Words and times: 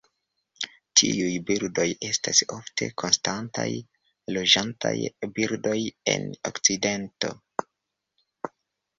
Tiuj 0.99 1.33
birdoj 1.49 1.83
estas 2.07 2.39
ofte 2.55 2.87
konstantaj 3.01 3.65
loĝantaj 4.37 4.93
birdoj 5.35 5.75
en 6.15 6.25
okcidento. 6.51 7.31